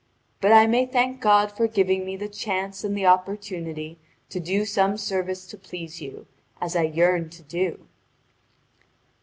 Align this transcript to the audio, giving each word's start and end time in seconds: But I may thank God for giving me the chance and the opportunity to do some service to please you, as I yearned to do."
But 0.39 0.51
I 0.51 0.65
may 0.65 0.87
thank 0.87 1.21
God 1.21 1.51
for 1.51 1.67
giving 1.67 2.05
me 2.07 2.15
the 2.17 2.27
chance 2.27 2.83
and 2.83 2.97
the 2.97 3.05
opportunity 3.05 3.99
to 4.29 4.39
do 4.39 4.65
some 4.65 4.97
service 4.97 5.45
to 5.45 5.59
please 5.59 6.01
you, 6.01 6.25
as 6.59 6.75
I 6.75 6.81
yearned 6.85 7.31
to 7.33 7.43
do." 7.43 7.85